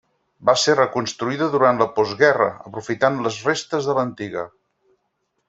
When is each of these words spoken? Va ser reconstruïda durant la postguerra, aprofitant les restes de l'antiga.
Va 0.49 0.53
ser 0.59 0.73
reconstruïda 0.77 1.49
durant 1.55 1.81
la 1.81 1.87
postguerra, 1.99 2.47
aprofitant 2.71 3.21
les 3.27 3.39
restes 3.51 3.91
de 3.93 3.97
l'antiga. 4.01 4.49